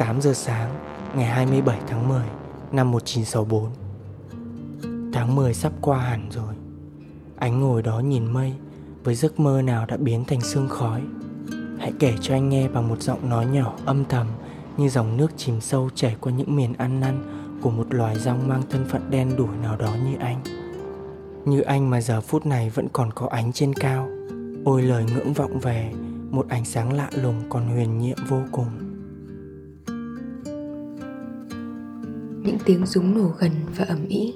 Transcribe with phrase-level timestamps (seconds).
[0.00, 0.70] 8 giờ sáng
[1.14, 2.22] ngày 27 tháng 10
[2.72, 3.70] năm 1964.
[5.12, 6.54] Tháng 10 sắp qua hẳn rồi.
[7.36, 8.52] Anh ngồi đó nhìn mây
[9.04, 11.02] với giấc mơ nào đã biến thành sương khói.
[11.78, 14.26] Hãy kể cho anh nghe bằng một giọng nói nhỏ âm thầm
[14.76, 17.22] như dòng nước chìm sâu chảy qua những miền ăn năn
[17.62, 20.42] của một loài rong mang thân phận đen đủi nào đó như anh.
[21.44, 24.08] Như anh mà giờ phút này vẫn còn có ánh trên cao.
[24.64, 25.92] Ôi lời ngưỡng vọng về,
[26.30, 28.89] một ánh sáng lạ lùng còn huyền nhiệm vô cùng.
[32.44, 34.32] Những tiếng súng nổ gần và ầm ĩ.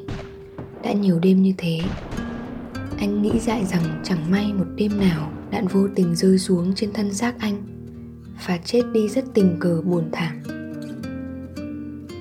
[0.83, 1.81] Đã nhiều đêm như thế,
[2.99, 6.93] anh nghĩ dại rằng chẳng may một đêm nào đạn vô tình rơi xuống trên
[6.93, 7.63] thân xác anh
[8.47, 10.43] và chết đi rất tình cờ buồn thảm.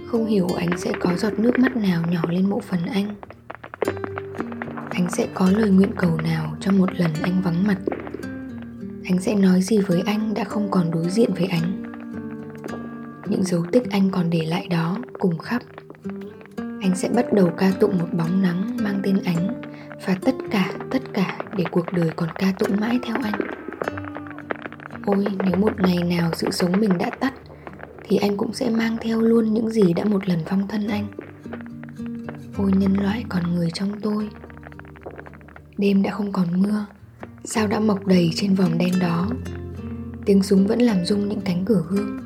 [0.08, 3.16] Không hiểu anh sẽ có giọt nước mắt nào nhỏ lên mộ phần anh.
[4.90, 7.78] Anh sẽ có lời nguyện cầu nào trong một lần anh vắng mặt.
[9.04, 11.83] Anh sẽ nói gì với anh đã không còn đối diện với anh?
[13.28, 15.62] Những dấu tích anh còn để lại đó cùng khắp.
[16.58, 19.62] Anh sẽ bắt đầu ca tụng một bóng nắng mang tên ánh
[20.06, 23.40] và tất cả tất cả để cuộc đời còn ca tụng mãi theo anh.
[25.06, 27.34] Ôi, nếu một ngày nào sự sống mình đã tắt,
[28.04, 31.08] thì anh cũng sẽ mang theo luôn những gì đã một lần phong thân anh.
[32.58, 34.30] Ôi, nhân loại còn người trong tôi.
[35.78, 36.86] Đêm đã không còn mưa,
[37.44, 39.30] sao đã mọc đầy trên vòng đen đó?
[40.26, 42.23] Tiếng súng vẫn làm rung những cánh cửa gương.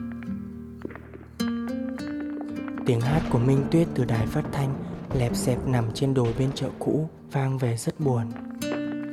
[2.88, 4.74] Tiếng hát của Minh Tuyết từ đài phát thanh
[5.14, 8.32] lẹp xẹp nằm trên đồi bên chợ cũ vang về rất buồn.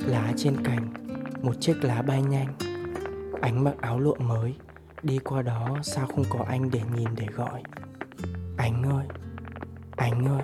[0.06, 0.92] Lá trên cành,
[1.42, 2.54] một chiếc lá bay nhanh.
[3.40, 4.54] Ánh mặc áo lụa mới,
[5.02, 7.62] đi qua đó sao không có anh để nhìn để gọi.
[8.56, 9.06] Anh ơi,
[9.96, 10.42] anh ơi.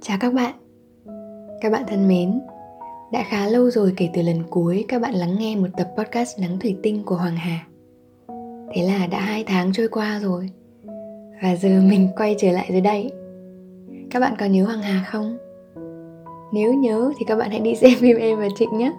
[0.00, 0.67] Chào các bạn
[1.60, 2.40] các bạn thân mến,
[3.12, 6.40] đã khá lâu rồi kể từ lần cuối các bạn lắng nghe một tập podcast
[6.40, 7.66] Nắng Thủy Tinh của Hoàng Hà.
[8.74, 10.50] Thế là đã hai tháng trôi qua rồi
[11.42, 13.10] Và giờ mình quay trở lại dưới đây
[14.10, 15.38] Các bạn có nhớ Hoàng Hà không?
[16.52, 18.92] Nếu nhớ thì các bạn hãy đi xem phim em và Trịnh nhé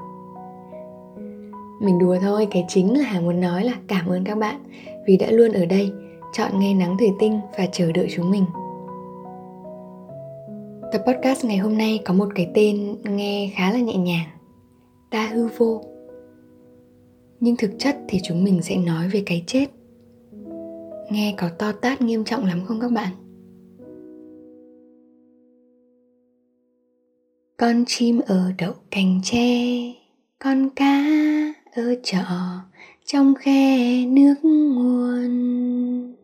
[1.81, 4.55] Mình đùa thôi, cái chính là Hà muốn nói là cảm ơn các bạn
[5.07, 5.91] Vì đã luôn ở đây,
[6.33, 8.45] chọn nghe nắng thủy tinh và chờ đợi chúng mình
[10.91, 14.29] Tập podcast ngày hôm nay có một cái tên nghe khá là nhẹ nhàng.
[15.09, 15.81] Ta hư vô.
[17.39, 19.65] Nhưng thực chất thì chúng mình sẽ nói về cái chết.
[21.11, 23.11] Nghe có to tát nghiêm trọng lắm không các bạn?
[27.57, 29.93] Con chim ở đậu cành tre,
[30.39, 31.03] Con cá
[31.75, 32.23] ở chợ
[33.05, 36.18] Trong khe nước nguồn.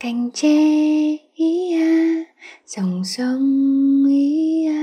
[0.00, 0.48] Cành tre
[1.34, 2.24] ý a,
[2.66, 4.80] dòng sông ý a.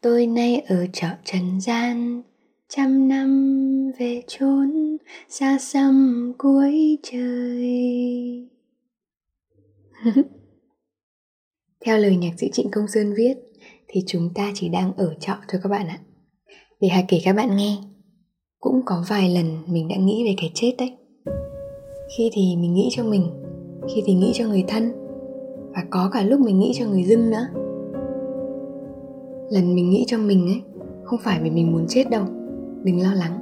[0.00, 2.22] Tôi nay ở chợ trần gian,
[2.68, 3.62] trăm năm
[3.98, 4.96] về chốn,
[5.28, 8.48] xa xăm cuối trời.
[11.84, 13.34] Theo lời nhạc sĩ trịnh công sơn viết,
[13.88, 15.98] thì chúng ta chỉ đang ở trọ thôi các bạn ạ.
[16.80, 17.76] Để hà kể các bạn nghe,
[18.60, 20.96] cũng có vài lần mình đã nghĩ về cái chết đấy
[22.16, 23.26] khi thì mình nghĩ cho mình
[23.88, 24.92] khi thì nghĩ cho người thân
[25.74, 27.46] và có cả lúc mình nghĩ cho người dưng nữa.
[29.50, 30.62] Lần mình nghĩ cho mình ấy
[31.04, 32.24] không phải vì mình muốn chết đâu
[32.84, 33.38] đừng lo lắng.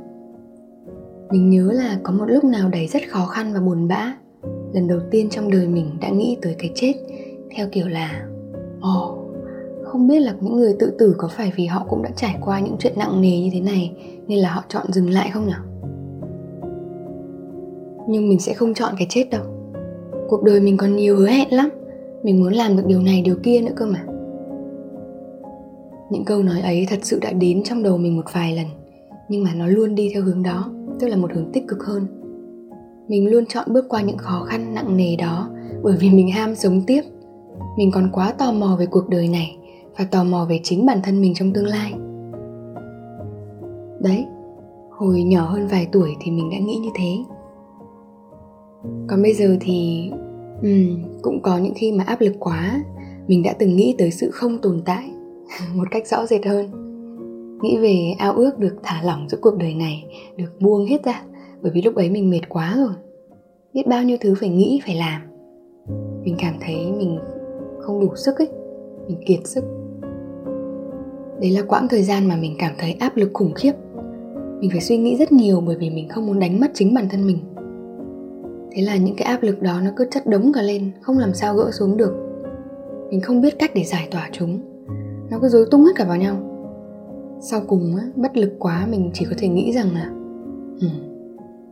[1.31, 4.15] Mình nhớ là có một lúc nào đấy rất khó khăn và buồn bã.
[4.73, 6.93] Lần đầu tiên trong đời mình đã nghĩ tới cái chết
[7.57, 8.27] theo kiểu là
[8.81, 9.19] ồ oh,
[9.85, 12.61] không biết là những người tự tử có phải vì họ cũng đã trải qua
[12.61, 13.93] những chuyện nặng nề như thế này
[14.27, 15.70] nên là họ chọn dừng lại không nhỉ
[18.11, 19.43] nhưng mình sẽ không chọn cái chết đâu.
[20.29, 21.69] Cuộc đời mình còn nhiều hứa hẹn lắm.
[22.23, 24.05] Mình muốn làm được điều này, điều kia nữa cơ mà.
[26.11, 28.67] Những câu nói ấy thật sự đã đến trong đầu mình một vài lần,
[29.29, 32.07] nhưng mà nó luôn đi theo hướng đó, tức là một hướng tích cực hơn.
[33.09, 35.51] Mình luôn chọn bước qua những khó khăn nặng nề đó
[35.83, 37.03] bởi vì mình ham sống tiếp.
[37.79, 39.57] Mình còn quá tò mò về cuộc đời này
[39.99, 41.93] và tò mò về chính bản thân mình trong tương lai.
[44.01, 44.25] Đấy,
[44.91, 47.17] hồi nhỏ hơn vài tuổi thì mình đã nghĩ như thế
[48.83, 50.11] còn bây giờ thì
[50.63, 52.85] um, cũng có những khi mà áp lực quá
[53.29, 55.11] mình đã từng nghĩ tới sự không tồn tại
[55.75, 56.71] một cách rõ rệt hơn.
[57.63, 60.05] Nghĩ về ao ước được thả lỏng giữa cuộc đời này
[60.37, 61.23] được buông hết ra
[61.63, 62.95] bởi vì lúc ấy mình mệt quá rồi.
[63.75, 65.23] Biết bao nhiêu thứ phải nghĩ phải làm.
[66.25, 67.19] Mình cảm thấy mình
[67.79, 68.49] không đủ sức ấy
[69.09, 69.65] mình kiệt sức.
[71.41, 73.73] Đấy là quãng thời gian mà mình cảm thấy áp lực khủng khiếp.
[74.61, 77.09] Mình phải suy nghĩ rất nhiều bởi vì mình không muốn đánh mất chính bản
[77.11, 77.39] thân mình
[78.71, 81.35] thế là những cái áp lực đó nó cứ chất đống cả lên không làm
[81.35, 82.13] sao gỡ xuống được.
[83.11, 84.61] Mình không biết cách để giải tỏa chúng.
[85.31, 86.37] Nó cứ rối tung hết cả vào nhau.
[87.41, 90.11] Sau cùng á, bất lực quá mình chỉ có thể nghĩ rằng là
[90.81, 90.87] ừ,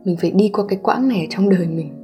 [0.05, 1.95] mình phải đi qua cái quãng này ở trong đời mình.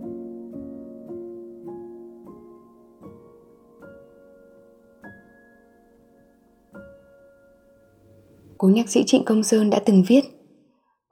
[8.57, 10.34] Cố nhạc sĩ trịnh công sơn đã từng viết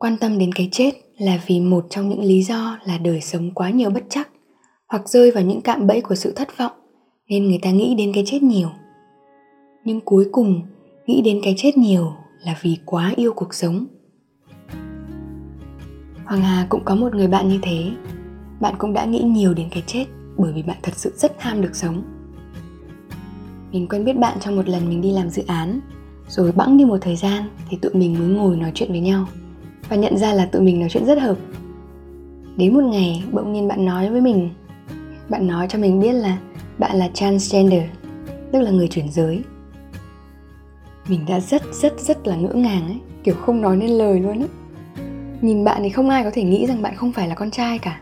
[0.03, 3.51] quan tâm đến cái chết là vì một trong những lý do là đời sống
[3.51, 4.29] quá nhiều bất chắc
[4.87, 6.71] hoặc rơi vào những cạm bẫy của sự thất vọng
[7.29, 8.69] nên người ta nghĩ đến cái chết nhiều.
[9.85, 10.61] Nhưng cuối cùng,
[11.05, 12.13] nghĩ đến cái chết nhiều
[12.45, 13.85] là vì quá yêu cuộc sống.
[16.25, 17.91] Hoàng hà cũng có một người bạn như thế.
[18.61, 20.05] Bạn cũng đã nghĩ nhiều đến cái chết
[20.37, 22.03] bởi vì bạn thật sự rất ham được sống.
[23.71, 25.79] Mình quen biết bạn trong một lần mình đi làm dự án,
[26.27, 29.27] rồi bẵng đi một thời gian thì tụi mình mới ngồi nói chuyện với nhau
[29.89, 31.37] và nhận ra là tụi mình nói chuyện rất hợp.
[32.57, 34.49] Đến một ngày, bỗng nhiên bạn nói với mình.
[35.29, 36.37] Bạn nói cho mình biết là
[36.77, 37.83] bạn là transgender,
[38.51, 39.41] tức là người chuyển giới.
[41.07, 44.41] Mình đã rất rất rất là ngỡ ngàng ấy, kiểu không nói nên lời luôn
[44.41, 44.47] á
[45.43, 47.79] nhìn bạn thì không ai có thể nghĩ rằng bạn không phải là con trai
[47.79, 47.99] cả.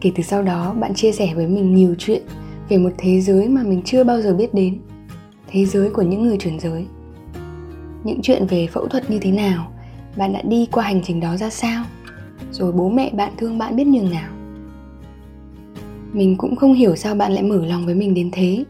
[0.00, 2.22] Kể từ sau đó, bạn chia sẻ với mình nhiều chuyện
[2.68, 4.78] về một thế giới mà mình chưa bao giờ biết đến,
[5.46, 6.86] thế giới của những người chuyển giới.
[8.04, 9.71] Những chuyện về phẫu thuật như thế nào
[10.16, 11.84] bạn đã đi qua hành trình đó ra sao?
[12.50, 14.30] Rồi bố mẹ bạn thương bạn biết nhường nào?
[16.12, 18.64] Mình cũng không hiểu sao bạn lại mở lòng với mình đến thế.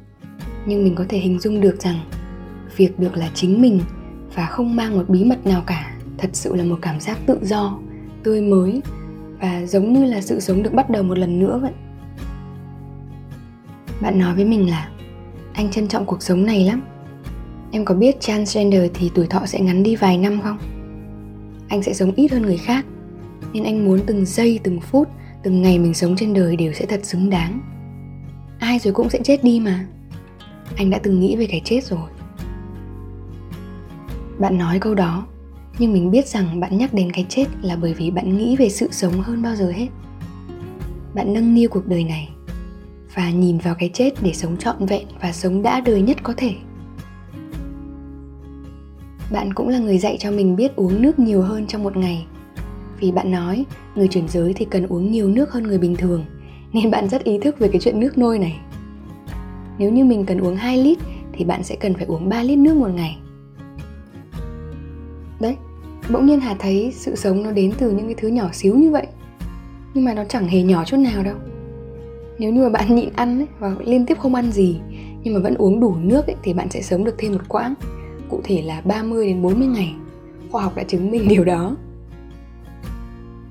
[0.66, 2.00] Nhưng mình có thể hình dung được rằng
[2.76, 3.80] việc được là chính mình
[4.34, 7.38] và không mang một bí mật nào cả thật sự là một cảm giác tự
[7.42, 7.78] do,
[8.22, 8.82] tươi mới
[9.40, 11.72] và giống như là sự sống được bắt đầu một lần nữa vậy.
[14.00, 14.88] Bạn nói với mình là,
[15.52, 16.82] anh trân trọng cuộc sống này lắm.
[17.70, 20.58] Em có biết transgender thì tuổi thọ sẽ ngắn đi vài năm không?
[21.72, 22.86] Anh sẽ sống ít hơn người khác.
[23.52, 25.08] Nên anh muốn từng giây, từng phút,
[25.42, 27.60] từng ngày mình sống trên đời đều sẽ thật xứng đáng.
[28.58, 29.86] Ai rồi cũng sẽ chết đi mà.
[30.76, 32.08] Anh đã từng nghĩ về cái chết rồi.
[34.38, 35.26] Bạn nói câu đó,
[35.78, 38.68] nhưng mình biết rằng bạn nhắc đến cái chết là bởi vì bạn nghĩ về
[38.68, 39.88] sự sống hơn bao giờ hết.
[41.14, 42.28] Bạn nâng niu cuộc đời này
[43.14, 46.34] và nhìn vào cái chết để sống trọn vẹn và sống đã đời nhất có
[46.36, 46.54] thể
[49.32, 52.26] bạn cũng là người dạy cho mình biết uống nước nhiều hơn trong một ngày.
[53.00, 53.64] Vì bạn nói
[53.94, 56.24] người chuyển giới thì cần uống nhiều nước hơn người bình thường
[56.72, 58.60] nên bạn rất ý thức về cái chuyện nước nôi này.
[59.78, 60.98] Nếu như mình cần uống 2 lít
[61.32, 63.18] thì bạn sẽ cần phải uống 3 lít nước một ngày.
[65.40, 65.56] Đấy
[66.12, 68.90] bỗng nhiên hà thấy sự sống nó đến từ những cái thứ nhỏ xíu như
[68.90, 69.06] vậy.
[69.94, 71.36] Nhưng mà nó chẳng hề nhỏ chút nào đâu.
[72.38, 74.80] Nếu như mà bạn nhịn ăn ấy, và liên tiếp không ăn gì
[75.24, 77.74] nhưng mà vẫn uống đủ nước ấy, thì bạn sẽ sống được thêm một quãng
[78.32, 79.94] cụ thể là 30 đến 40 ngày.
[80.50, 81.76] Khoa học đã chứng minh điều đó.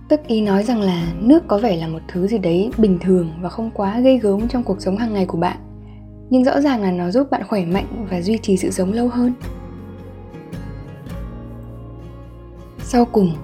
[0.09, 3.31] Tức ý nói rằng là nước có vẻ là một thứ gì đấy bình thường
[3.41, 5.57] và không quá gây gớm trong cuộc sống hàng ngày của bạn.
[6.29, 9.07] Nhưng rõ ràng là nó giúp bạn khỏe mạnh và duy trì sự sống lâu
[9.07, 9.33] hơn.
[12.79, 13.35] Sau cùng,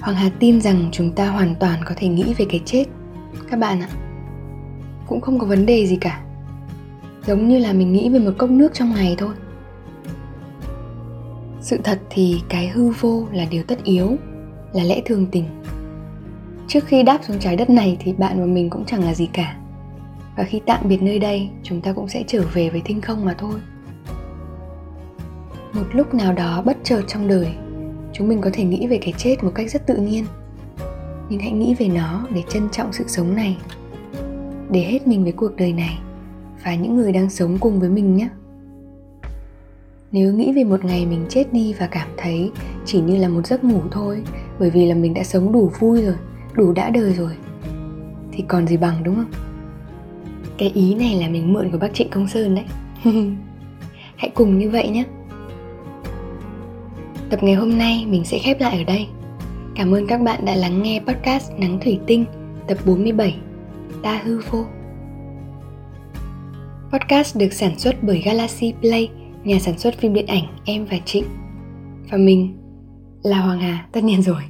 [0.00, 2.84] hoàng hà tin rằng chúng ta hoàn toàn có thể nghĩ về cái chết.
[3.50, 3.88] Các bạn ạ,
[5.06, 6.22] cũng không có vấn đề gì cả.
[7.26, 9.34] Giống như là mình nghĩ về một cốc nước trong ngày thôi
[11.66, 14.16] sự thật thì cái hư vô là điều tất yếu,
[14.72, 15.44] là lẽ thường tình.
[16.68, 19.28] Trước khi đáp xuống trái đất này thì bạn và mình cũng chẳng là gì
[19.32, 19.56] cả.
[20.36, 23.24] Và khi tạm biệt nơi đây, chúng ta cũng sẽ trở về với thinh không
[23.24, 23.54] mà thôi.
[25.72, 27.48] Một lúc nào đó bất chợt trong đời,
[28.12, 30.24] chúng mình có thể nghĩ về cái chết một cách rất tự nhiên.
[31.28, 33.56] Nhưng hãy nghĩ về nó để trân trọng sự sống này,
[34.70, 35.98] để hết mình với cuộc đời này
[36.64, 38.28] và những người đang sống cùng với mình nhé
[40.12, 42.50] nếu nghĩ về một ngày mình chết đi và cảm thấy
[42.84, 44.22] chỉ như là một giấc ngủ thôi,
[44.58, 46.14] bởi vì là mình đã sống đủ vui rồi,
[46.54, 47.32] đủ đã đời rồi,
[48.32, 49.30] thì còn gì bằng, đúng không?
[50.58, 52.64] Cái ý này là mình mượn của bác trịnh công sơn đấy.
[54.16, 55.04] Hãy cùng như vậy nhé.
[57.30, 59.06] Tập ngày hôm nay mình sẽ khép lại ở đây.
[59.74, 62.24] Cảm ơn các bạn đã lắng nghe podcast nắng thủy tinh,
[62.66, 63.36] tập 47
[64.02, 64.64] ta hư vô.
[66.92, 69.10] Podcast được sản xuất bởi galaxy play
[69.46, 71.24] nhà sản xuất phim điện ảnh em và trịnh.
[72.10, 72.58] Và mình
[73.22, 74.42] là hoàng hà, tất nhiên rồi.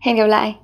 [0.00, 0.54] Hẹn gặp lại!